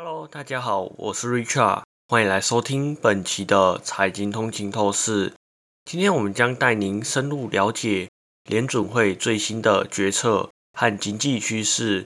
[0.00, 5.32] Hello，大家好，我是 Richard，欢迎来收听本期的财经通勤透视。
[5.84, 8.08] 今天我们将带您深入了解
[8.48, 12.04] 联准会最新的决策和经济趋势。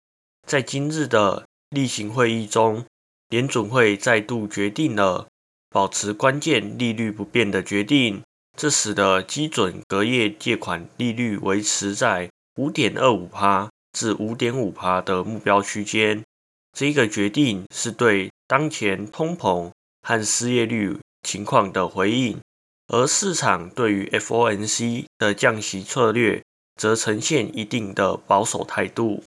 [0.48, 2.86] 在今日的例行会议中，
[3.28, 5.26] 联准会再度决定了
[5.68, 8.22] 保持关键利率不变的决定，
[8.56, 16.24] 这使得基准隔夜借款利率维持在五点二五帕至五点五帕的目标区间。
[16.72, 19.70] 这一个决定是对当前通膨
[20.02, 22.40] 和失业率情况的回应，
[22.88, 26.42] 而市场对于 FOMC 的降息策略
[26.76, 29.22] 则呈现一定的保守态度。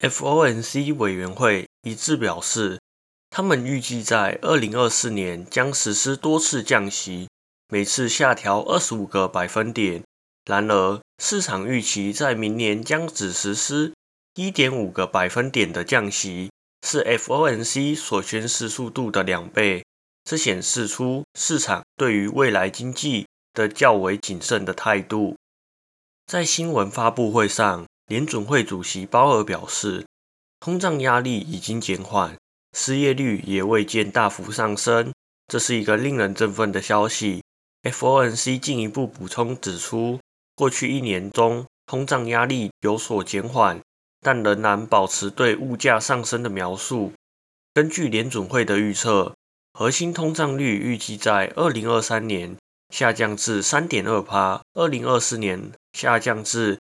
[0.00, 2.80] FOMC 委员会一致表示，
[3.30, 7.28] 他们预计在二零二四年将实施多次降息，
[7.68, 10.02] 每次下调二十五个百分点。
[10.44, 13.92] 然而，市场预期在明年将只实施
[14.34, 16.50] 一点五个百分点的降息，
[16.82, 19.84] 是 FOMC 所宣示速度的两倍。
[20.24, 25.36] 这显示出市场对于未来经济的较为谨慎的态度。
[26.26, 30.06] 在新闻发布会上，联准会主席鲍尔表示，
[30.60, 32.36] 通胀压力已经减缓，
[32.76, 35.12] 失业率也未见大幅上升，
[35.48, 37.42] 这是一个令人振奋的消息。
[37.82, 40.20] FOMC 进一步补充指出。
[40.54, 43.80] 过去一年中，通胀压力有所减缓，
[44.22, 47.12] 但仍然保持对物价上升的描述。
[47.74, 49.34] 根据联准会的预测，
[49.74, 52.56] 核心通胀率预计在二零二三年
[52.88, 56.78] 下降至三点二帕，二零二四年下降至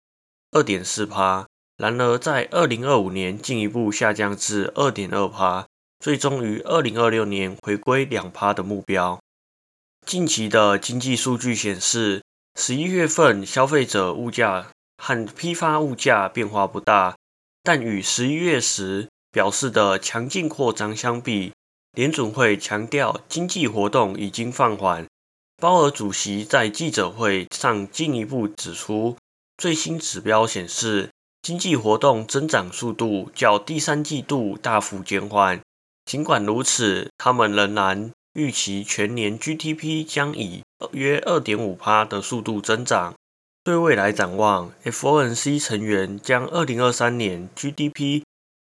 [0.51, 5.67] 二点四帕，然而在二零二五年进一步下降至二点二帕，
[5.99, 9.19] 最终于二零二六年回归两帕的目标。
[10.05, 12.21] 近期的经济数据显示。
[12.59, 14.67] 十一月份消费者物价
[14.97, 17.15] 和批发物价变化不大，
[17.63, 21.53] 但与十一月时表示的强劲扩张相比，
[21.93, 25.05] 联准会强调经济活动已经放缓。
[25.57, 29.15] 鲍尔主席在记者会上进一步指出，
[29.57, 31.09] 最新指标显示
[31.41, 35.61] 经济活动增长速度较第三季度大幅减缓。
[36.05, 38.11] 尽管如此，他们仍然。
[38.33, 43.13] 预期全年 GDP 将以约二点五帕的速度增长。
[43.63, 48.23] 对未来展望，FOMC 成员将二零二三年 GDP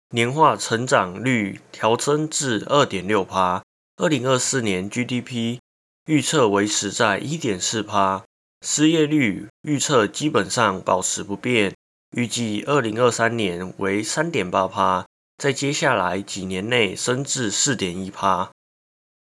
[0.09, 3.61] 年化成长率调升至二点六帕，
[3.97, 5.59] 二零二四年 GDP
[6.07, 8.23] 预测维持在一点四帕，
[8.65, 11.75] 失业率预测基本上保持不变，
[12.17, 15.05] 预计二零二三年为三点八帕，
[15.37, 18.49] 在接下来几年内升至四点一帕。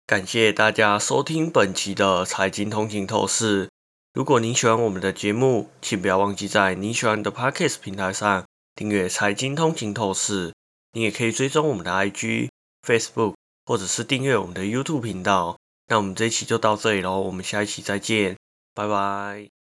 [0.07, 3.69] 感谢大家收听本期的财经通勤透视。
[4.19, 10.53] 如果您喜欢我们的节目，请不要忘记在您喜欢的 Podcast 平台上订阅财经通勤透视。
[10.91, 12.49] 你也可以追踪我们的 IG、
[12.85, 13.35] Facebook，
[13.65, 15.57] 或者是订阅我们的 YouTube 频道。
[15.87, 18.37] 那我们这一期就到这里喽，我们下一期再见，
[18.75, 19.58] 拜拜。